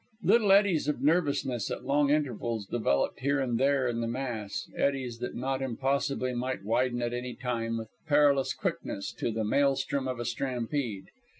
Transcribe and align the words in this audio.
Little 0.23 0.51
eddies 0.51 0.87
of 0.87 1.03
nervousness 1.03 1.69
at 1.69 1.85
long 1.85 2.09
intervals 2.09 2.65
developed 2.65 3.19
here 3.19 3.39
and 3.39 3.59
there 3.59 3.87
in 3.87 4.01
the 4.01 4.07
mass 4.07 4.67
eddies 4.75 5.19
that 5.19 5.35
not 5.35 5.61
impossibly 5.61 6.33
might 6.33 6.63
widen 6.65 7.03
at 7.03 7.13
any 7.13 7.35
time 7.35 7.77
with 7.77 7.89
perilous 8.07 8.51
quickness 8.55 9.13
to 9.19 9.29
the 9.29 9.43
maelstrom 9.45 10.07
of 10.07 10.19
a 10.19 10.25
stampede. 10.25 11.09